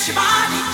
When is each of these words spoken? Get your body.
Get 0.00 0.08
your 0.08 0.16
body. 0.16 0.69